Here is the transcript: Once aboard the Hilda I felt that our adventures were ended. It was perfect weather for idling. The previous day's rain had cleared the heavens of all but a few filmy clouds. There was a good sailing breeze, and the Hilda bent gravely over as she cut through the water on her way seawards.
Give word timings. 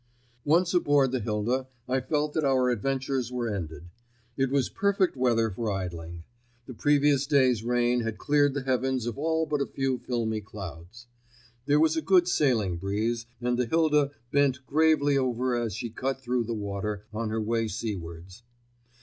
Once 0.45 0.73
aboard 0.73 1.11
the 1.11 1.19
Hilda 1.19 1.67
I 1.87 2.01
felt 2.01 2.33
that 2.33 2.43
our 2.43 2.71
adventures 2.71 3.31
were 3.31 3.47
ended. 3.47 3.91
It 4.35 4.49
was 4.49 4.67
perfect 4.67 5.15
weather 5.15 5.51
for 5.51 5.69
idling. 5.71 6.23
The 6.65 6.73
previous 6.73 7.27
day's 7.27 7.63
rain 7.63 7.99
had 7.99 8.17
cleared 8.17 8.55
the 8.55 8.63
heavens 8.63 9.05
of 9.05 9.19
all 9.19 9.45
but 9.45 9.61
a 9.61 9.67
few 9.67 9.99
filmy 9.99 10.41
clouds. 10.41 11.05
There 11.67 11.79
was 11.79 11.95
a 11.95 12.01
good 12.01 12.27
sailing 12.27 12.77
breeze, 12.77 13.27
and 13.39 13.59
the 13.59 13.67
Hilda 13.67 14.09
bent 14.31 14.65
gravely 14.65 15.19
over 15.19 15.55
as 15.55 15.75
she 15.75 15.91
cut 15.91 16.19
through 16.19 16.45
the 16.45 16.55
water 16.55 17.05
on 17.13 17.29
her 17.29 17.39
way 17.39 17.67
seawards. 17.67 18.41